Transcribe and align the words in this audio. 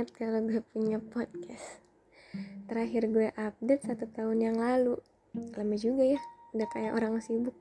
banget 0.00 0.16
kalau 0.16 0.40
gue 0.48 0.64
punya 0.72 0.96
podcast. 0.96 1.84
Terakhir 2.72 3.12
gue 3.12 3.28
update 3.36 3.84
satu 3.84 4.08
tahun 4.08 4.48
yang 4.48 4.56
lalu. 4.56 4.96
Lama 5.52 5.76
juga 5.76 6.16
ya, 6.16 6.20
udah 6.56 6.68
kayak 6.72 6.96
orang 6.96 7.20
sibuk. 7.20 7.52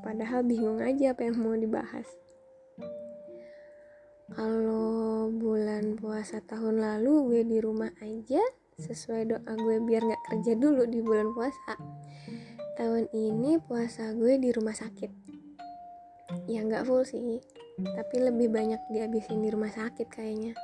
Padahal 0.00 0.40
bingung 0.40 0.80
aja 0.80 1.12
apa 1.12 1.28
yang 1.28 1.36
mau 1.36 1.52
dibahas. 1.52 2.08
Kalau 4.32 5.28
bulan 5.36 6.00
puasa 6.00 6.40
tahun 6.48 6.80
lalu 6.80 7.12
gue 7.28 7.42
di 7.44 7.58
rumah 7.60 7.92
aja 8.00 8.40
sesuai 8.80 9.28
doa 9.28 9.52
gue 9.52 9.84
biar 9.84 10.00
gak 10.00 10.24
kerja 10.32 10.56
dulu 10.56 10.88
di 10.88 11.04
bulan 11.04 11.28
puasa. 11.36 11.76
Tahun 12.80 13.04
ini 13.12 13.60
puasa 13.60 14.16
gue 14.16 14.40
di 14.40 14.48
rumah 14.48 14.72
sakit. 14.72 15.12
Ya 16.48 16.64
nggak 16.64 16.88
full 16.88 17.04
sih, 17.04 17.36
tapi 17.84 18.16
lebih 18.16 18.48
banyak 18.48 18.80
dihabisin 18.88 19.44
di 19.44 19.52
rumah 19.52 19.68
sakit 19.68 20.08
kayaknya. 20.08 20.56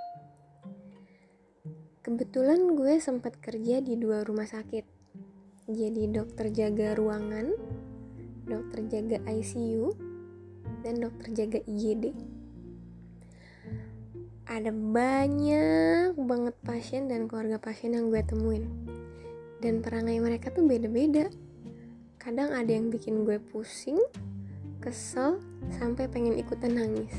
Kebetulan 2.10 2.74
gue 2.74 2.98
sempat 2.98 3.38
kerja 3.38 3.78
di 3.78 3.94
dua 3.94 4.26
rumah 4.26 4.42
sakit. 4.42 4.82
Jadi 5.70 6.10
dokter 6.10 6.50
jaga 6.50 6.98
ruangan, 6.98 7.54
dokter 8.50 8.82
jaga 8.90 9.22
ICU, 9.30 9.94
dan 10.82 10.98
dokter 10.98 11.30
jaga 11.30 11.62
IGD. 11.70 12.10
Ada 14.42 14.74
banyak 14.74 16.18
banget 16.18 16.58
pasien 16.66 17.06
dan 17.06 17.30
keluarga 17.30 17.62
pasien 17.62 17.94
yang 17.94 18.10
gue 18.10 18.26
temuin. 18.26 18.66
Dan 19.62 19.78
perangai 19.78 20.18
mereka 20.18 20.50
tuh 20.50 20.66
beda-beda. 20.66 21.30
Kadang 22.18 22.50
ada 22.50 22.74
yang 22.74 22.90
bikin 22.90 23.22
gue 23.22 23.38
pusing, 23.38 24.02
kesel, 24.82 25.38
sampai 25.78 26.10
pengen 26.10 26.34
ikutan 26.34 26.74
nangis. 26.74 27.14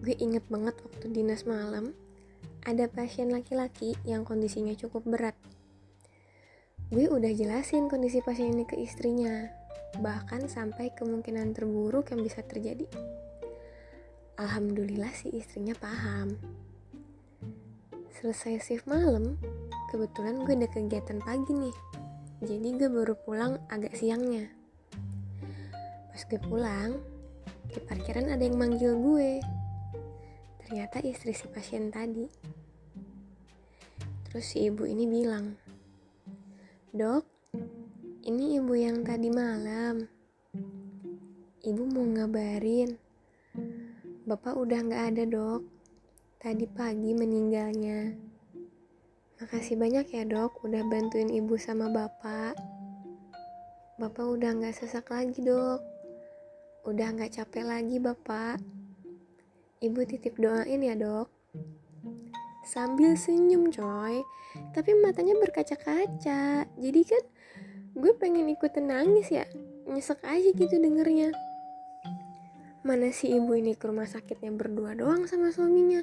Gue 0.00 0.16
inget 0.16 0.48
banget 0.48 0.72
waktu 0.80 1.12
dinas 1.12 1.44
malam, 1.44 1.92
ada 2.64 2.90
pasien 2.90 3.30
laki-laki 3.30 3.94
yang 4.02 4.26
kondisinya 4.26 4.74
cukup 4.74 5.06
berat. 5.06 5.36
Gue 6.88 7.04
udah 7.04 7.28
jelasin 7.28 7.92
kondisi 7.92 8.24
pasien 8.24 8.56
ini 8.56 8.64
ke 8.64 8.72
istrinya, 8.80 9.52
bahkan 10.00 10.48
sampai 10.48 10.88
kemungkinan 10.96 11.52
terburuk 11.52 12.08
yang 12.10 12.24
bisa 12.24 12.40
terjadi. 12.40 12.88
Alhamdulillah 14.40 15.12
si 15.12 15.28
istrinya 15.34 15.76
paham. 15.76 16.38
Selesai 18.18 18.62
shift 18.64 18.86
malam, 18.88 19.36
kebetulan 19.92 20.42
gue 20.42 20.54
ada 20.56 20.68
kegiatan 20.70 21.20
pagi 21.20 21.52
nih. 21.52 21.76
Jadi 22.40 22.68
gue 22.78 22.88
baru 22.88 23.14
pulang 23.20 23.60
agak 23.68 23.92
siangnya. 23.98 24.48
Pas 26.08 26.22
gue 26.24 26.40
pulang, 26.40 26.98
di 27.68 27.78
parkiran 27.84 28.32
ada 28.32 28.42
yang 28.42 28.56
manggil 28.56 28.96
gue. 28.96 29.57
Ternyata 30.68 31.00
istri 31.00 31.32
si 31.32 31.48
pasien 31.48 31.88
tadi. 31.88 32.28
Terus 34.28 34.44
si 34.44 34.68
ibu 34.68 34.84
ini 34.84 35.08
bilang, 35.08 35.56
Dok, 36.92 37.24
ini 38.28 38.60
ibu 38.60 38.76
yang 38.76 39.00
tadi 39.00 39.32
malam. 39.32 40.04
Ibu 41.64 41.82
mau 41.88 42.04
ngabarin. 42.04 43.00
Bapak 44.28 44.60
udah 44.60 44.84
gak 44.84 45.16
ada 45.16 45.24
dok. 45.24 45.64
Tadi 46.36 46.68
pagi 46.68 47.16
meninggalnya. 47.16 48.12
Makasih 49.40 49.80
banyak 49.80 50.04
ya 50.12 50.28
dok, 50.28 50.60
udah 50.68 50.84
bantuin 50.84 51.32
ibu 51.32 51.56
sama 51.56 51.88
bapak. 51.88 52.52
Bapak 53.96 54.36
udah 54.36 54.52
gak 54.52 54.76
sesak 54.76 55.08
lagi 55.08 55.40
dok. 55.40 55.80
Udah 56.84 57.16
gak 57.16 57.40
capek 57.40 57.64
lagi 57.64 57.96
bapak. 57.96 58.77
Ibu 59.78 60.10
titip 60.10 60.34
doain 60.42 60.82
ya 60.82 60.98
dok. 60.98 61.30
Sambil 62.66 63.14
senyum 63.14 63.70
coy. 63.70 64.26
Tapi 64.74 64.90
matanya 64.98 65.38
berkaca-kaca. 65.38 66.66
Jadi 66.66 67.00
kan 67.06 67.22
gue 67.94 68.12
pengen 68.18 68.50
ikutan 68.50 68.90
nangis 68.90 69.30
ya. 69.30 69.46
Nyesek 69.86 70.18
aja 70.26 70.50
gitu 70.50 70.74
dengernya. 70.82 71.30
Mana 72.82 73.14
si 73.14 73.30
ibu 73.30 73.54
ini 73.54 73.78
ke 73.78 73.86
rumah 73.86 74.10
sakitnya 74.10 74.50
berdua 74.50 74.98
doang 74.98 75.30
sama 75.30 75.54
suaminya. 75.54 76.02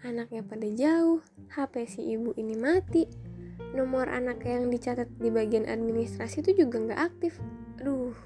Anaknya 0.00 0.40
pada 0.40 0.68
jauh, 0.72 1.20
HP 1.52 1.74
si 1.84 2.00
ibu 2.16 2.32
ini 2.40 2.56
mati. 2.56 3.04
Nomor 3.76 4.08
anak 4.08 4.40
yang 4.48 4.72
dicatat 4.72 5.12
di 5.20 5.28
bagian 5.28 5.68
administrasi 5.68 6.40
itu 6.40 6.64
juga 6.64 6.80
nggak 6.80 7.00
aktif. 7.12 7.36
Aduh, 7.76 8.16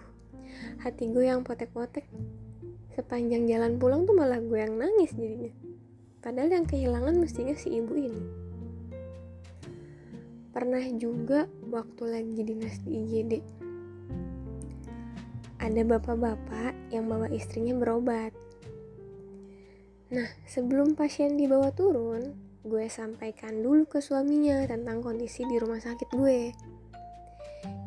hati 0.86 1.10
gue 1.10 1.26
yang 1.26 1.42
potek-potek 1.42 2.06
sepanjang 2.96 3.44
jalan 3.44 3.76
pulang 3.76 4.08
tuh 4.08 4.16
malah 4.16 4.40
gue 4.40 4.56
yang 4.56 4.80
nangis 4.80 5.12
jadinya. 5.12 5.52
Padahal 6.24 6.48
yang 6.48 6.64
kehilangan 6.64 7.20
mestinya 7.20 7.52
si 7.52 7.76
ibu 7.76 7.92
ini. 7.92 8.24
Pernah 10.56 10.80
juga 10.96 11.44
waktu 11.68 12.02
lagi 12.08 12.40
dinas 12.40 12.80
di 12.80 12.96
IGD 12.96 13.32
ada 15.60 15.82
bapak-bapak 15.84 16.72
yang 16.88 17.04
bawa 17.10 17.28
istrinya 17.28 17.76
berobat. 17.76 18.32
Nah 20.14 20.30
sebelum 20.48 20.96
pasien 20.96 21.36
dibawa 21.36 21.74
turun 21.76 22.32
gue 22.64 22.86
sampaikan 22.88 23.60
dulu 23.60 23.84
ke 23.84 23.98
suaminya 24.00 24.64
tentang 24.64 25.04
kondisi 25.04 25.44
di 25.44 25.60
rumah 25.60 25.82
sakit 25.82 26.08
gue. 26.16 26.54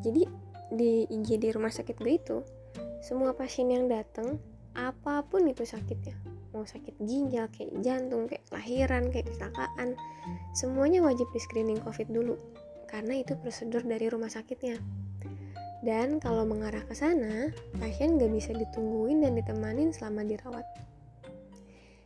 Jadi 0.06 0.24
di 0.70 1.08
IGD 1.10 1.58
rumah 1.58 1.74
sakit 1.74 1.98
gue 1.98 2.14
itu 2.14 2.38
semua 3.02 3.34
pasien 3.34 3.72
yang 3.72 3.90
datang 3.90 4.38
apa 4.88 5.28
pun 5.28 5.44
itu 5.52 5.68
sakitnya. 5.68 6.16
Mau 6.56 6.64
sakit 6.64 6.96
ginjal 7.04 7.52
kayak 7.52 7.76
jantung 7.84 8.32
kayak 8.32 8.48
lahiran 8.56 9.12
kayak 9.12 9.28
kecelakaan. 9.28 10.00
Semuanya 10.56 11.04
wajib 11.04 11.28
di 11.36 11.40
screening 11.44 11.84
covid 11.84 12.08
dulu 12.08 12.40
karena 12.88 13.22
itu 13.22 13.36
prosedur 13.38 13.84
dari 13.86 14.08
rumah 14.08 14.32
sakitnya. 14.32 14.80
Dan 15.80 16.20
kalau 16.20 16.44
mengarah 16.44 16.84
ke 16.84 16.92
sana 16.92 17.54
pasien 17.80 18.20
gak 18.20 18.34
bisa 18.34 18.52
ditungguin 18.52 19.24
dan 19.24 19.38
ditemanin 19.38 19.96
selama 19.96 20.28
dirawat. 20.28 20.66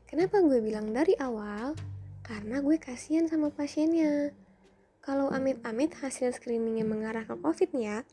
Kenapa 0.05 0.45
gue 0.45 0.61
bilang 0.61 0.93
dari 0.93 1.17
awal? 1.17 1.73
Karena 2.21 2.61
gue 2.61 2.77
kasihan 2.77 3.25
sama 3.25 3.49
pasiennya. 3.49 4.29
Kalau 5.01 5.27
amit-amit 5.33 5.91
hasil 5.99 6.37
screeningnya 6.37 6.85
mengarah 6.85 7.25
ke 7.25 7.33
covid 7.41 7.73
ya 7.73 8.05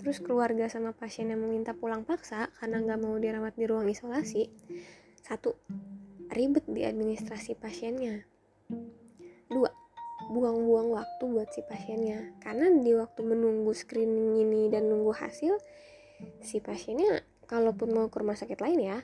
terus 0.00 0.18
keluarga 0.18 0.66
sama 0.66 0.90
pasien 0.90 1.30
yang 1.30 1.40
meminta 1.42 1.72
pulang 1.76 2.02
paksa 2.02 2.50
karena 2.58 2.82
nggak 2.82 3.00
mau 3.00 3.14
dirawat 3.16 3.54
di 3.54 3.64
ruang 3.70 3.86
isolasi 3.86 4.50
satu 5.22 5.54
ribet 6.32 6.64
di 6.66 6.82
administrasi 6.82 7.54
pasiennya. 7.54 8.24
Dua 9.46 9.70
buang-buang 10.32 10.96
waktu 10.96 11.22
buat 11.28 11.48
si 11.52 11.60
pasiennya. 11.62 12.40
Karena 12.40 12.72
di 12.72 12.92
waktu 12.96 13.20
menunggu 13.22 13.70
screening 13.76 14.42
ini 14.42 14.62
dan 14.72 14.88
nunggu 14.88 15.12
hasil 15.12 15.60
si 16.40 16.58
pasiennya 16.58 17.22
kalaupun 17.46 17.92
mau 17.92 18.06
ke 18.08 18.16
rumah 18.22 18.38
sakit 18.38 18.58
lain 18.62 18.78
ya 18.80 18.98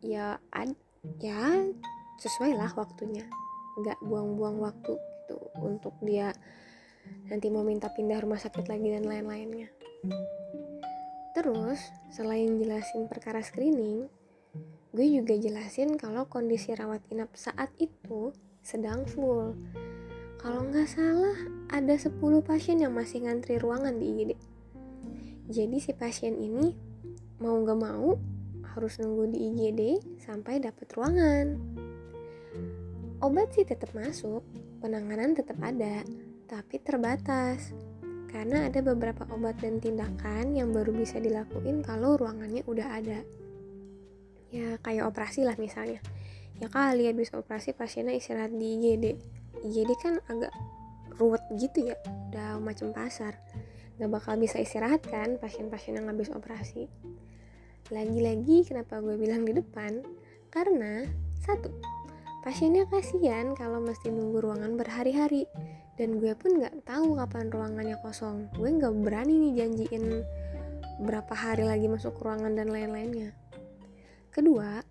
ya 0.00 0.26
ad, 0.50 0.74
ya 1.22 1.70
sesuai 2.18 2.58
lah 2.58 2.74
waktunya. 2.74 3.24
Nggak 3.78 4.02
buang-buang 4.02 4.58
waktu 4.60 4.98
gitu 5.26 5.38
untuk 5.58 5.94
dia 6.02 6.30
nanti 7.26 7.50
mau 7.50 7.66
minta 7.66 7.90
pindah 7.90 8.22
rumah 8.22 8.38
sakit 8.38 8.66
lagi 8.66 8.94
dan 8.94 9.06
lain-lainnya. 9.06 9.75
Terus, 11.36 11.80
selain 12.08 12.56
jelasin 12.56 13.06
perkara 13.12 13.44
screening, 13.44 14.08
gue 14.96 15.06
juga 15.12 15.36
jelasin 15.36 16.00
kalau 16.00 16.24
kondisi 16.24 16.72
rawat 16.72 17.04
inap 17.12 17.28
saat 17.36 17.68
itu 17.76 18.32
sedang 18.64 19.04
full. 19.04 19.52
Kalau 20.40 20.64
nggak 20.64 20.88
salah, 20.88 21.36
ada 21.68 21.94
10 21.96 22.16
pasien 22.40 22.80
yang 22.80 22.96
masih 22.96 23.28
ngantri 23.28 23.60
ruangan 23.60 24.00
di 24.00 24.06
IGD. 24.10 24.32
Jadi 25.46 25.76
si 25.78 25.92
pasien 25.92 26.34
ini 26.40 26.72
mau 27.38 27.60
nggak 27.60 27.78
mau 27.78 28.16
harus 28.74 28.98
nunggu 29.00 29.32
di 29.32 29.38
IGD 29.52 29.82
sampai 30.20 30.58
dapat 30.58 30.88
ruangan. 30.96 31.46
Obat 33.24 33.52
sih 33.56 33.64
tetap 33.64 33.92
masuk, 33.96 34.44
penanganan 34.80 35.32
tetap 35.32 35.56
ada, 35.64 36.04
tapi 36.44 36.76
terbatas 36.80 37.72
karena 38.36 38.68
ada 38.68 38.84
beberapa 38.84 39.24
obat 39.32 39.56
dan 39.64 39.80
tindakan 39.80 40.52
yang 40.52 40.68
baru 40.68 40.92
bisa 40.92 41.16
dilakuin 41.16 41.80
kalau 41.80 42.20
ruangannya 42.20 42.60
udah 42.68 42.84
ada. 43.00 43.24
Ya 44.52 44.76
kayak 44.84 45.08
operasi 45.08 45.48
lah 45.48 45.56
misalnya. 45.56 46.04
Ya 46.60 46.68
kali 46.68 47.08
habis 47.08 47.32
operasi 47.32 47.72
pasiennya 47.72 48.12
istirahat 48.12 48.52
di 48.52 48.76
IGD 48.76 49.04
IGD 49.64 49.90
kan 49.96 50.20
agak 50.28 50.52
ruwet 51.16 51.40
gitu 51.56 51.88
ya 51.88 51.96
udah 52.28 52.60
macam 52.60 52.92
pasar. 52.92 53.40
Gak 53.96 54.12
bakal 54.12 54.36
bisa 54.36 54.60
istirahat 54.60 55.00
kan 55.08 55.40
pasien-pasien 55.40 55.96
yang 55.96 56.12
habis 56.12 56.28
operasi. 56.28 56.92
Lagi-lagi 57.88 58.68
kenapa 58.68 59.00
gue 59.00 59.16
bilang 59.16 59.48
di 59.48 59.56
depan? 59.56 60.04
Karena 60.52 61.08
satu 61.40 61.72
pasiennya 62.44 62.84
kasihan 62.92 63.56
kalau 63.56 63.80
mesti 63.80 64.12
nunggu 64.12 64.44
ruangan 64.44 64.76
berhari-hari 64.76 65.48
dan 65.96 66.20
gue 66.20 66.32
pun 66.36 66.60
nggak 66.60 66.84
tahu 66.84 67.16
kapan 67.16 67.48
ruangannya 67.48 67.96
kosong 68.04 68.48
gue 68.56 68.68
nggak 68.68 68.94
berani 69.02 69.34
nih 69.48 69.52
janjiin 69.64 70.04
berapa 71.04 71.32
hari 71.32 71.64
lagi 71.68 71.88
masuk 71.88 72.16
ruangan 72.20 72.56
dan 72.56 72.72
lain-lainnya 72.72 73.32
kedua 74.32 74.84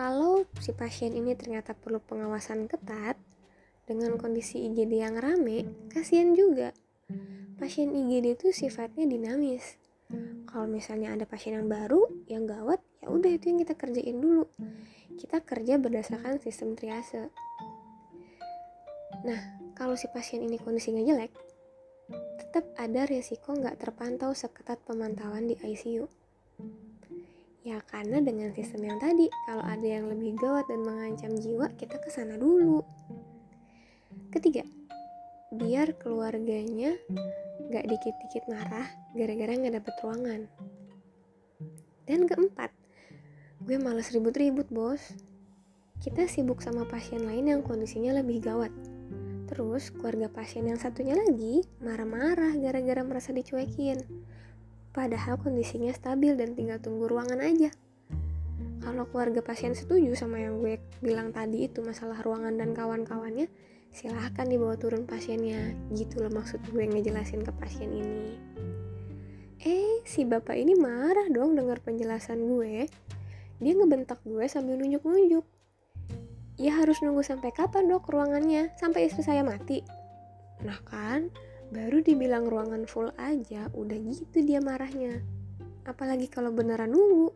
kalau 0.00 0.48
si 0.56 0.72
pasien 0.72 1.12
ini 1.12 1.36
ternyata 1.36 1.76
perlu 1.76 2.00
pengawasan 2.00 2.64
ketat 2.64 3.20
dengan 3.90 4.16
kondisi 4.16 4.62
IGD 4.70 5.02
yang 5.02 5.18
rame, 5.18 5.66
kasihan 5.92 6.32
juga. 6.32 6.70
Pasien 7.58 7.92
IGD 7.92 8.38
itu 8.38 8.48
sifatnya 8.54 9.04
dinamis. 9.04 9.76
Kalau 10.48 10.70
misalnya 10.70 11.12
ada 11.18 11.26
pasien 11.28 11.58
yang 11.58 11.68
baru, 11.68 12.06
yang 12.30 12.48
gawat, 12.48 12.78
ya 13.02 13.12
udah 13.12 13.28
itu 13.28 13.52
yang 13.52 13.60
kita 13.60 13.74
kerjain 13.74 14.16
dulu. 14.22 14.46
Kita 15.20 15.42
kerja 15.44 15.76
berdasarkan 15.76 16.38
sistem 16.38 16.78
triase. 16.78 17.28
Nah, 19.26 19.59
kalau 19.80 19.96
si 19.96 20.12
pasien 20.12 20.44
ini 20.44 20.60
kondisinya 20.60 21.00
jelek, 21.00 21.32
tetap 22.36 22.68
ada 22.76 23.08
resiko 23.08 23.56
nggak 23.56 23.80
terpantau 23.80 24.36
seketat 24.36 24.76
pemantauan 24.84 25.48
di 25.48 25.56
ICU. 25.56 26.04
Ya 27.64 27.80
karena 27.88 28.20
dengan 28.20 28.52
sistem 28.52 28.92
yang 28.92 29.00
tadi, 29.00 29.32
kalau 29.48 29.64
ada 29.64 29.88
yang 29.88 30.12
lebih 30.12 30.36
gawat 30.36 30.68
dan 30.68 30.84
mengancam 30.84 31.32
jiwa, 31.32 31.72
kita 31.80 31.96
ke 31.96 32.12
sana 32.12 32.36
dulu. 32.36 32.84
Ketiga, 34.28 34.68
biar 35.48 35.96
keluarganya 35.96 37.00
nggak 37.72 37.88
dikit-dikit 37.88 38.52
marah 38.52 38.84
gara-gara 39.16 39.64
nggak 39.64 39.80
dapet 39.80 39.94
ruangan. 40.04 40.40
Dan 42.04 42.28
keempat, 42.28 42.68
gue 43.64 43.80
males 43.80 44.12
ribut-ribut 44.12 44.68
bos. 44.68 45.00
Kita 46.04 46.28
sibuk 46.28 46.60
sama 46.60 46.84
pasien 46.84 47.24
lain 47.24 47.48
yang 47.48 47.60
kondisinya 47.64 48.20
lebih 48.20 48.44
gawat. 48.44 48.89
Terus 49.50 49.90
keluarga 49.90 50.30
pasien 50.30 50.70
yang 50.70 50.78
satunya 50.78 51.18
lagi 51.18 51.66
marah-marah 51.82 52.54
gara-gara 52.54 53.02
merasa 53.02 53.34
dicuekin. 53.34 53.98
Padahal 54.94 55.42
kondisinya 55.42 55.90
stabil 55.90 56.38
dan 56.38 56.54
tinggal 56.54 56.78
tunggu 56.78 57.10
ruangan 57.10 57.42
aja. 57.42 57.74
Kalau 58.80 59.04
keluarga 59.10 59.42
pasien 59.42 59.74
setuju 59.74 60.14
sama 60.14 60.38
yang 60.38 60.62
gue 60.62 60.78
bilang 61.02 61.34
tadi 61.34 61.66
itu 61.66 61.82
masalah 61.82 62.22
ruangan 62.22 62.56
dan 62.56 62.72
kawan-kawannya, 62.72 63.50
silahkan 63.90 64.46
dibawa 64.46 64.78
turun 64.78 65.04
pasiennya. 65.04 65.74
Gitu 65.92 66.22
loh 66.22 66.30
maksud 66.30 66.62
gue 66.70 66.86
ngejelasin 66.86 67.42
ke 67.42 67.52
pasien 67.58 67.90
ini. 67.90 68.38
Eh, 69.60 70.00
si 70.08 70.24
bapak 70.24 70.56
ini 70.56 70.72
marah 70.78 71.28
dong 71.28 71.58
dengar 71.58 71.82
penjelasan 71.84 72.40
gue. 72.48 72.88
Dia 73.60 73.72
ngebentak 73.76 74.24
gue 74.24 74.46
sambil 74.48 74.80
nunjuk-nunjuk. 74.80 75.44
Ya 76.60 76.76
harus 76.76 77.00
nunggu 77.00 77.24
sampai 77.24 77.56
kapan 77.56 77.88
dok 77.88 78.12
ruangannya? 78.12 78.68
Sampai 78.76 79.08
istri 79.08 79.24
saya 79.24 79.40
mati? 79.40 79.80
Nah 80.60 80.76
kan, 80.84 81.32
baru 81.72 82.04
dibilang 82.04 82.44
ruangan 82.52 82.84
full 82.84 83.08
aja, 83.16 83.72
udah 83.72 83.96
gitu 83.96 84.44
dia 84.44 84.60
marahnya. 84.60 85.24
Apalagi 85.88 86.28
kalau 86.28 86.52
beneran 86.52 86.92
nunggu. 86.92 87.32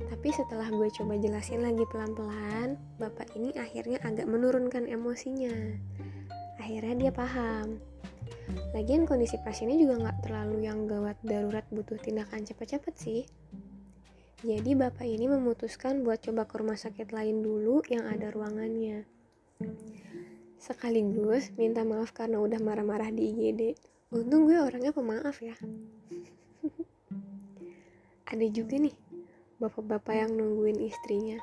Tapi 0.00 0.32
setelah 0.32 0.72
gue 0.72 0.88
coba 0.96 1.20
jelasin 1.20 1.60
lagi 1.60 1.84
pelan-pelan, 1.92 2.80
bapak 2.96 3.36
ini 3.36 3.52
akhirnya 3.60 4.00
agak 4.00 4.24
menurunkan 4.24 4.88
emosinya. 4.88 5.52
Akhirnya 6.56 6.96
dia 6.96 7.12
paham. 7.12 7.84
Lagian 8.72 9.04
kondisi 9.04 9.36
pasiennya 9.44 9.76
juga 9.76 9.94
nggak 10.08 10.18
terlalu 10.24 10.64
yang 10.64 10.88
gawat 10.88 11.20
darurat 11.20 11.68
butuh 11.68 12.00
tindakan 12.00 12.48
cepet-cepet 12.48 12.94
sih. 12.96 13.22
Jadi 14.40 14.72
bapak 14.72 15.04
ini 15.04 15.28
memutuskan 15.28 16.00
buat 16.00 16.24
coba 16.24 16.48
ke 16.48 16.56
rumah 16.56 16.80
sakit 16.80 17.12
lain 17.12 17.44
dulu 17.44 17.84
yang 17.92 18.08
ada 18.08 18.32
ruangannya. 18.32 19.04
Sekaligus 20.56 21.52
minta 21.60 21.84
maaf 21.84 22.16
karena 22.16 22.40
udah 22.40 22.56
marah-marah 22.56 23.12
di 23.12 23.36
IGD. 23.36 23.76
Untung 24.16 24.48
gue 24.48 24.56
orangnya 24.56 24.96
pemaaf 24.96 25.44
ya. 25.44 25.52
ada 28.32 28.46
juga 28.48 28.80
nih 28.80 28.96
bapak-bapak 29.60 30.14
yang 30.16 30.32
nungguin 30.32 30.88
istrinya. 30.88 31.36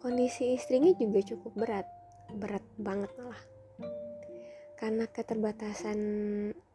Kondisi 0.00 0.56
istrinya 0.56 0.96
juga 0.96 1.20
cukup 1.20 1.52
berat, 1.60 1.86
berat 2.32 2.64
banget 2.80 3.12
malah. 3.20 3.42
Karena 4.80 5.04
keterbatasan 5.04 6.00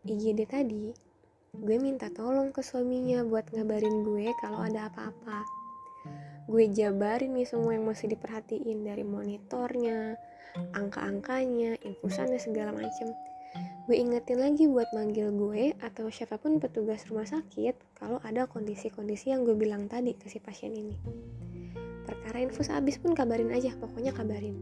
IGD 0.05 0.45
tadi, 0.45 0.93
gue 1.53 1.77
minta 1.77 2.09
tolong 2.09 2.49
ke 2.49 2.65
suaminya 2.65 3.21
buat 3.21 3.45
ngabarin 3.53 4.01
gue 4.01 4.33
kalau 4.41 4.65
ada 4.65 4.89
apa-apa. 4.89 5.45
Gue 6.49 6.65
jabarin 6.73 7.37
nih 7.37 7.45
semua 7.45 7.77
yang 7.77 7.85
masih 7.85 8.09
diperhatiin 8.09 8.81
dari 8.81 9.05
monitornya 9.05 10.17
angka-angkanya 10.73 11.77
infusannya 11.85 12.41
segala 12.41 12.73
macem. 12.73 13.13
Gue 13.85 14.01
ingetin 14.01 14.41
lagi 14.41 14.65
buat 14.65 14.89
manggil 14.97 15.29
gue 15.29 15.77
atau 15.77 16.09
siapa 16.09 16.41
pun 16.41 16.57
petugas 16.57 17.05
rumah 17.05 17.29
sakit 17.29 17.77
kalau 18.01 18.17
ada 18.25 18.49
kondisi-kondisi 18.49 19.29
yang 19.29 19.45
gue 19.45 19.53
bilang 19.53 19.85
tadi 19.85 20.17
ke 20.17 20.25
si 20.33 20.41
pasien 20.41 20.73
ini. 20.73 20.97
Perkara 22.09 22.41
infus 22.41 22.73
habis 22.73 22.97
pun 22.97 23.13
kabarin 23.13 23.53
aja 23.53 23.69
pokoknya 23.77 24.09
kabarin. 24.09 24.57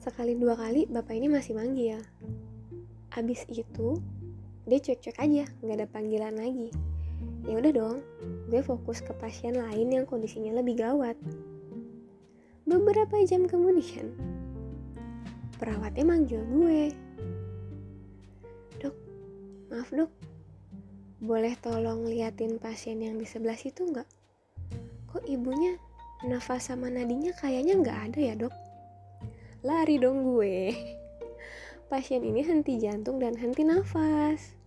Sekali 0.00 0.32
dua 0.32 0.56
kali 0.56 0.88
bapak 0.88 1.12
ini 1.12 1.28
masih 1.28 1.52
manggil. 1.52 2.00
Abis 3.12 3.44
itu 3.52 4.00
dia 4.70 4.78
cuek-cuek 4.78 5.18
aja 5.18 5.44
nggak 5.66 5.76
ada 5.82 5.88
panggilan 5.90 6.38
lagi. 6.38 6.70
Ya 7.42 7.58
udah 7.58 7.72
dong 7.74 7.98
gue 8.46 8.62
fokus 8.62 9.02
ke 9.02 9.10
pasien 9.18 9.58
lain 9.58 9.90
yang 9.90 10.06
kondisinya 10.06 10.54
lebih 10.62 10.78
gawat. 10.78 11.18
Beberapa 12.62 13.18
jam 13.26 13.50
kemudian 13.50 14.14
perawatnya 15.58 16.06
manggil 16.06 16.38
gue. 16.46 16.94
Dok 18.78 18.96
maaf 19.74 19.90
dok 19.90 20.10
boleh 21.20 21.52
tolong 21.58 22.06
liatin 22.06 22.56
pasien 22.62 23.02
yang 23.02 23.18
di 23.18 23.26
sebelah 23.26 23.58
situ 23.58 23.90
nggak? 23.90 24.08
Kok 25.10 25.26
ibunya 25.26 25.74
nafas 26.22 26.70
sama 26.70 26.88
nadinya 26.88 27.34
kayaknya 27.36 27.74
nggak 27.76 27.98
ada 28.06 28.20
ya 28.22 28.34
dok? 28.38 28.54
Lari 29.66 29.98
dong 29.98 30.22
gue. 30.22 30.72
Pasien 31.90 32.22
ini 32.22 32.40
henti 32.40 32.78
jantung 32.78 33.18
dan 33.18 33.34
henti 33.34 33.66
nafas. 33.66 34.59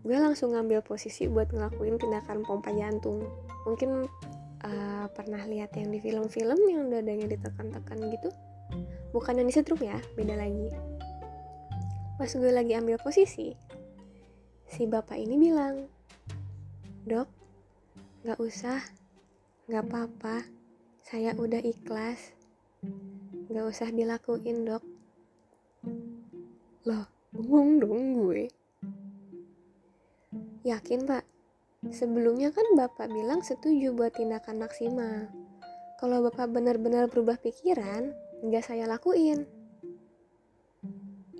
Gue 0.00 0.16
langsung 0.16 0.56
ngambil 0.56 0.80
posisi 0.80 1.28
buat 1.28 1.52
ngelakuin 1.52 2.00
tindakan 2.00 2.40
pompa 2.44 2.72
jantung. 2.72 3.24
Mungkin 3.68 4.08
uh, 4.64 5.06
pernah 5.12 5.44
lihat 5.44 5.76
yang 5.76 5.92
di 5.92 6.00
film-film 6.00 6.58
yang 6.68 6.88
dadanya 6.88 7.28
ditekan-tekan 7.28 8.08
gitu. 8.08 8.32
Bukan 9.12 9.42
yang 9.42 9.46
disetrum 9.50 9.80
ya, 9.82 9.98
beda 10.16 10.38
lagi. 10.38 10.70
Pas 12.16 12.30
gue 12.30 12.52
lagi 12.52 12.76
ambil 12.76 13.00
posisi, 13.00 13.56
si 14.68 14.82
bapak 14.84 15.16
ini 15.16 15.40
bilang, 15.40 15.88
Dok, 17.08 17.28
gak 18.28 18.38
usah, 18.38 18.78
gak 19.66 19.88
apa-apa, 19.88 20.44
saya 21.00 21.32
udah 21.34 21.64
ikhlas. 21.64 22.36
Gak 23.50 23.66
usah 23.66 23.90
dilakuin 23.90 24.62
dok, 24.62 24.84
lah, 26.86 27.08
ngomong 27.34 27.82
dong 27.82 28.04
gue. 28.14 28.46
Yakin 30.62 31.08
pak? 31.08 31.24
Sebelumnya 31.88 32.52
kan 32.52 32.62
bapak 32.76 33.08
bilang 33.08 33.40
setuju 33.40 33.90
buat 33.96 34.12
tindakan 34.12 34.60
maksimal. 34.60 35.26
Kalau 35.96 36.20
bapak 36.20 36.52
benar-benar 36.52 37.08
berubah 37.08 37.40
pikiran, 37.40 38.12
nggak 38.44 38.64
saya 38.68 38.84
lakuin. 38.84 39.48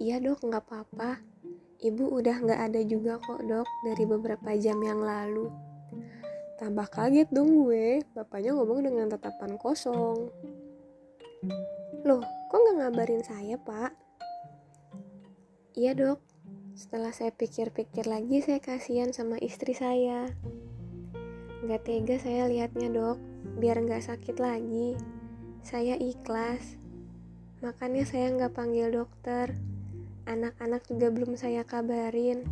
Iya 0.00 0.16
dok, 0.24 0.42
nggak 0.48 0.64
apa-apa. 0.64 1.20
Ibu 1.80 2.08
udah 2.18 2.36
nggak 2.40 2.60
ada 2.72 2.80
juga 2.84 3.20
kok 3.20 3.44
dok 3.44 3.68
dari 3.84 4.04
beberapa 4.08 4.56
jam 4.56 4.80
yang 4.80 5.04
lalu. 5.04 5.52
Tambah 6.56 6.88
kaget 6.88 7.28
dong 7.32 7.64
gue, 7.64 8.00
bapaknya 8.16 8.56
ngomong 8.56 8.84
dengan 8.84 9.12
tatapan 9.12 9.60
kosong. 9.60 10.28
Loh, 12.04 12.24
kok 12.48 12.58
nggak 12.58 12.76
ngabarin 12.80 13.24
saya 13.24 13.60
pak? 13.60 13.92
Iya 15.76 15.92
dok, 15.92 16.20
setelah 16.80 17.12
saya 17.12 17.28
pikir-pikir 17.28 18.08
lagi 18.08 18.40
saya 18.40 18.56
kasihan 18.56 19.12
sama 19.12 19.36
istri 19.36 19.76
saya. 19.76 20.32
Gak 21.68 21.84
tega 21.84 22.16
saya 22.16 22.48
lihatnya 22.48 22.88
dok, 22.88 23.20
biar 23.60 23.84
gak 23.84 24.00
sakit 24.00 24.40
lagi. 24.40 24.96
Saya 25.60 26.00
ikhlas, 26.00 26.80
makanya 27.60 28.08
saya 28.08 28.32
gak 28.32 28.56
panggil 28.56 28.88
dokter. 28.88 29.52
Anak-anak 30.24 30.88
juga 30.88 31.12
belum 31.12 31.36
saya 31.36 31.68
kabarin. 31.68 32.48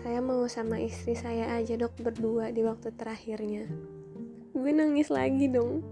Saya 0.00 0.24
mau 0.24 0.48
sama 0.48 0.80
istri 0.80 1.12
saya 1.12 1.52
aja 1.52 1.76
dok 1.76 1.92
berdua 2.00 2.56
di 2.56 2.64
waktu 2.64 2.88
terakhirnya. 2.96 3.68
Gue 4.56 4.72
nangis 4.72 5.12
lagi 5.12 5.52
dong. 5.52 5.84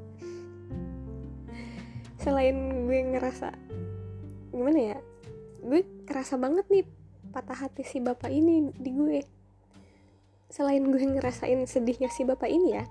Selain 2.16 2.56
gue 2.88 2.98
ngerasa 3.04 3.52
gimana 4.50 4.96
ya 4.96 4.98
gue 5.60 5.80
kerasa 6.08 6.34
banget 6.40 6.66
nih 6.72 6.84
patah 7.30 7.66
hati 7.66 7.86
si 7.86 7.98
bapak 8.02 8.30
ini 8.30 8.70
di 8.74 8.90
gue. 8.92 9.20
Selain 10.50 10.82
gue 10.82 10.98
ngerasain 10.98 11.62
sedihnya 11.66 12.10
si 12.10 12.26
bapak 12.26 12.50
ini 12.50 12.76
ya 12.76 12.84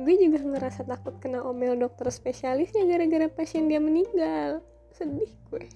gue 0.00 0.14
juga 0.16 0.40
ngerasa 0.40 0.88
takut 0.88 1.12
kena 1.20 1.44
omel 1.44 1.76
dokter 1.76 2.08
spesialisnya 2.08 2.88
gara-gara 2.88 3.28
pasien 3.28 3.68
dia 3.68 3.76
meninggal. 3.76 4.64
Sedih 4.96 5.28
gue. 5.52 5.68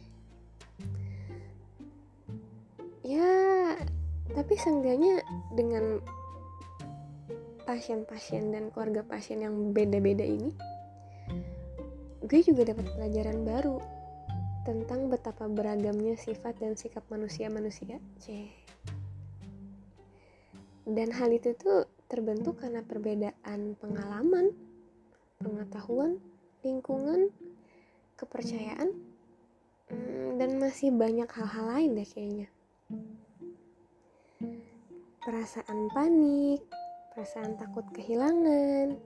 Ya 3.04 3.30
tapi 4.32 4.58
seenggaknya 4.58 5.22
dengan 5.54 6.02
pasien-pasien 7.66 8.54
dan 8.54 8.70
keluarga 8.70 9.02
pasien 9.02 9.42
yang 9.42 9.74
beda-beda 9.74 10.22
ini 10.22 10.54
gue 12.26 12.40
juga 12.42 12.74
dapat 12.74 12.90
pelajaran 12.94 13.46
baru 13.46 13.78
tentang 14.66 15.06
betapa 15.06 15.46
beragamnya 15.46 16.18
sifat 16.18 16.58
dan 16.58 16.74
sikap 16.74 17.06
manusia-manusia. 17.06 18.02
Dan 20.82 21.14
hal 21.14 21.30
itu 21.30 21.54
tuh 21.54 21.86
terbentuk 22.10 22.58
karena 22.58 22.82
perbedaan 22.82 23.78
pengalaman, 23.78 24.50
pengetahuan, 25.38 26.18
lingkungan, 26.66 27.30
kepercayaan, 28.18 28.90
hmm, 29.94 30.28
dan 30.34 30.58
masih 30.58 30.90
banyak 30.90 31.30
hal-hal 31.30 31.66
lain 31.70 31.90
deh 32.02 32.08
kayaknya. 32.10 32.48
Perasaan 35.22 35.90
panik, 35.94 36.62
perasaan 37.14 37.54
takut 37.54 37.86
kehilangan, 37.94 38.98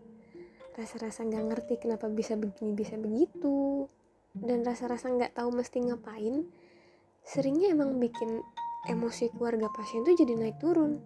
rasa-rasa 0.76 1.24
nggak 1.24 1.46
ngerti 1.52 1.74
kenapa 1.80 2.08
bisa 2.08 2.36
begini 2.36 2.76
bisa 2.76 2.96
begitu, 3.00 3.88
dan 4.38 4.62
rasa-rasa 4.62 5.10
nggak 5.10 5.34
tahu 5.34 5.50
mesti 5.50 5.90
ngapain 5.90 6.46
seringnya 7.26 7.74
emang 7.74 7.98
bikin 7.98 8.42
emosi 8.88 9.28
keluarga 9.36 9.68
pasien 9.74 10.06
tuh 10.06 10.16
jadi 10.16 10.34
naik 10.38 10.56
turun. 10.62 11.02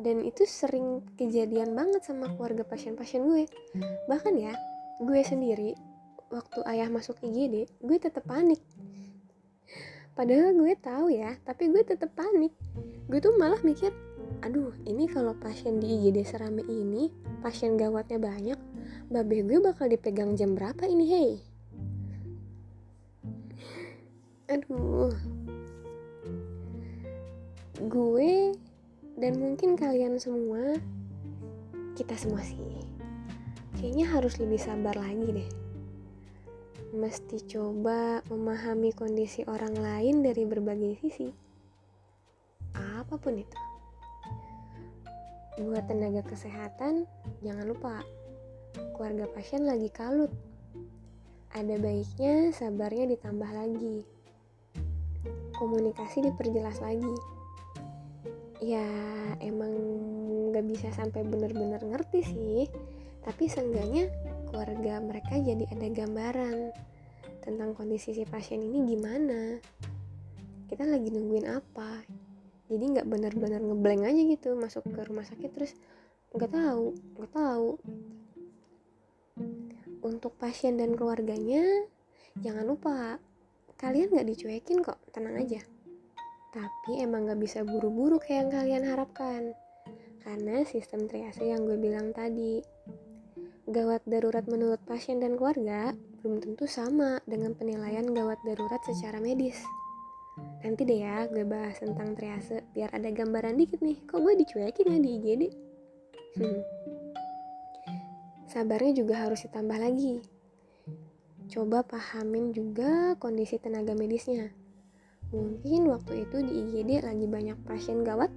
Dan 0.00 0.24
itu 0.24 0.48
sering 0.48 1.04
kejadian 1.20 1.76
banget 1.76 2.00
sama 2.08 2.32
keluarga 2.32 2.64
pasien-pasien 2.64 3.20
gue. 3.24 3.44
Bahkan 4.08 4.34
ya 4.36 4.56
gue 5.00 5.20
sendiri 5.20 5.76
waktu 6.32 6.60
ayah 6.68 6.88
masuk 6.88 7.20
IGD 7.20 7.68
gue 7.84 7.96
tetap 8.00 8.24
panik. 8.24 8.60
Padahal 10.16 10.56
gue 10.56 10.72
tahu 10.76 11.12
ya 11.12 11.36
tapi 11.44 11.68
gue 11.68 11.84
tetap 11.84 12.12
panik. 12.16 12.52
Gue 13.08 13.20
tuh 13.20 13.36
malah 13.36 13.60
mikir 13.60 13.92
aduh 14.40 14.72
ini 14.88 15.04
kalau 15.04 15.36
pasien 15.36 15.82
di 15.82 16.00
IGD 16.00 16.24
serame 16.24 16.64
ini 16.64 17.12
pasien 17.44 17.76
gawatnya 17.76 18.16
banyak 18.16 18.56
babe 19.12 19.44
gue 19.44 19.58
bakal 19.60 19.90
dipegang 19.90 20.32
jam 20.32 20.56
berapa 20.56 20.88
ini 20.88 21.04
hei 21.12 21.49
aduh. 24.50 25.14
Gue 27.86 28.50
dan 29.14 29.38
mungkin 29.38 29.78
kalian 29.78 30.18
semua 30.18 30.74
kita 31.94 32.18
semua 32.18 32.42
sih 32.42 32.58
kayaknya 33.78 34.10
harus 34.10 34.42
lebih 34.42 34.58
sabar 34.58 34.98
lagi 34.98 35.30
deh. 35.30 35.50
Mesti 36.90 37.46
coba 37.46 38.26
memahami 38.26 38.90
kondisi 38.90 39.46
orang 39.46 39.78
lain 39.78 40.26
dari 40.26 40.42
berbagai 40.42 40.98
sisi. 40.98 41.30
Apa 42.74 43.14
pun 43.22 43.38
itu. 43.38 43.58
Buat 45.62 45.86
tenaga 45.86 46.26
kesehatan 46.26 47.06
jangan 47.46 47.70
lupa 47.70 48.02
keluarga 48.98 49.30
pasien 49.30 49.62
lagi 49.62 49.86
kalut. 49.94 50.34
Ada 51.54 51.78
baiknya 51.78 52.50
sabarnya 52.50 53.14
ditambah 53.14 53.50
lagi 53.54 54.19
komunikasi 55.60 56.24
diperjelas 56.24 56.80
lagi. 56.80 57.14
Ya 58.64 58.88
emang 59.44 59.72
gak 60.56 60.64
bisa 60.64 60.88
sampai 60.96 61.20
bener-bener 61.28 61.84
ngerti 61.84 62.20
sih. 62.24 62.64
Tapi 63.20 63.52
seenggaknya 63.52 64.08
keluarga 64.48 64.96
mereka 65.04 65.36
jadi 65.36 65.68
ada 65.68 65.86
gambaran 65.92 66.72
tentang 67.44 67.76
kondisi 67.76 68.16
si 68.16 68.24
pasien 68.24 68.64
ini 68.64 68.96
gimana. 68.96 69.60
Kita 70.66 70.88
lagi 70.88 71.12
nungguin 71.12 71.48
apa. 71.48 72.00
Jadi 72.70 72.84
nggak 72.96 73.08
bener-bener 73.10 73.60
ngeblank 73.60 74.06
aja 74.06 74.22
gitu 74.22 74.54
masuk 74.54 74.86
ke 74.88 75.00
rumah 75.02 75.26
sakit 75.26 75.50
terus 75.50 75.72
nggak 76.32 76.52
tahu 76.54 76.94
nggak 77.18 77.32
tahu. 77.34 77.68
Untuk 80.00 80.32
pasien 80.40 80.80
dan 80.80 80.96
keluarganya 80.96 81.60
jangan 82.40 82.64
lupa 82.64 83.18
kalian 83.80 84.12
gak 84.12 84.28
dicuekin 84.28 84.84
kok 84.84 85.00
tenang 85.08 85.40
aja. 85.40 85.64
Tapi 86.52 87.00
emang 87.00 87.24
gak 87.24 87.40
bisa 87.40 87.64
buru-buru 87.64 88.20
kayak 88.20 88.44
yang 88.44 88.50
kalian 88.52 88.84
harapkan. 88.84 89.56
Karena 90.20 90.60
sistem 90.68 91.08
triase 91.08 91.48
yang 91.48 91.64
gue 91.64 91.80
bilang 91.80 92.12
tadi 92.12 92.60
gawat 93.64 94.04
darurat 94.04 94.44
menurut 94.44 94.82
pasien 94.84 95.16
dan 95.24 95.40
keluarga 95.40 95.96
belum 96.20 96.44
tentu 96.44 96.68
sama 96.68 97.24
dengan 97.24 97.56
penilaian 97.56 98.04
gawat 98.04 98.36
darurat 98.44 98.84
secara 98.84 99.16
medis. 99.16 99.56
Nanti 100.60 100.84
deh 100.84 101.00
ya 101.00 101.24
gue 101.24 101.48
bahas 101.48 101.80
tentang 101.80 102.12
triase 102.12 102.68
biar 102.76 102.92
ada 102.92 103.08
gambaran 103.08 103.56
dikit 103.56 103.80
nih 103.80 103.96
kok 104.04 104.20
gue 104.20 104.36
dicuekin 104.36 104.92
ya 104.92 104.98
di 105.00 105.10
IGD 105.16 105.42
hmm. 106.36 106.60
sabarnya 108.46 108.92
juga 108.94 109.26
harus 109.26 109.42
ditambah 109.48 109.78
lagi 109.80 110.20
coba 111.50 111.82
pahamin 111.82 112.54
juga 112.54 113.18
kondisi 113.18 113.58
tenaga 113.58 113.92
medisnya. 113.98 114.54
Mungkin 115.34 115.90
waktu 115.90 116.26
itu 116.26 116.38
di 116.46 116.52
IGD 116.62 117.02
lagi 117.02 117.26
banyak 117.26 117.58
pasien 117.66 118.06
gawat, 118.06 118.30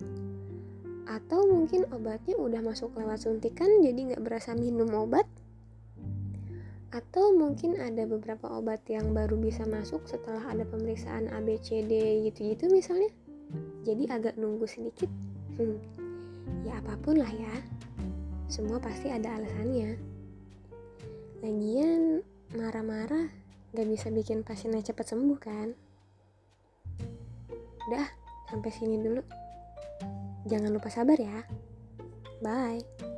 atau 1.05 1.45
mungkin 1.45 1.85
obatnya 1.93 2.33
udah 2.37 2.61
masuk 2.65 2.97
lewat 2.97 3.21
suntikan 3.21 3.69
jadi 3.85 4.13
nggak 4.13 4.23
berasa 4.25 4.57
minum 4.57 4.89
obat, 4.97 5.29
atau 6.93 7.33
mungkin 7.33 7.77
ada 7.77 8.05
beberapa 8.05 8.49
obat 8.49 8.85
yang 8.89 9.13
baru 9.17 9.37
bisa 9.37 9.65
masuk 9.65 10.05
setelah 10.05 10.41
ada 10.49 10.65
pemeriksaan 10.65 11.29
ABCD 11.29 12.25
gitu-gitu 12.29 12.69
misalnya. 12.69 13.09
Jadi 13.85 14.09
agak 14.09 14.37
nunggu 14.37 14.65
sedikit. 14.65 15.09
Hmm, 15.57 15.77
ya 16.65 16.81
apa 16.81 16.97
pun 17.01 17.17
lah 17.17 17.29
ya. 17.29 17.53
Semua 18.49 18.77
pasti 18.77 19.09
ada 19.09 19.37
alasannya. 19.37 19.97
Lagian 21.41 22.21
marah-marah 22.53 23.29
gak 23.73 23.87
bisa 23.89 24.13
bikin 24.13 24.45
pasiennya 24.45 24.85
cepat 24.85 25.13
sembuh 25.13 25.39
kan? 25.41 25.69
Udah, 27.89 28.07
sampai 28.47 28.69
sini 28.69 29.01
dulu. 29.01 29.21
Jangan 30.45 30.71
lupa 30.71 30.89
sabar 30.93 31.17
ya. 31.17 31.41
Bye. 32.43 33.12